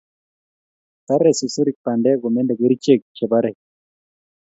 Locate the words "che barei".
3.15-3.57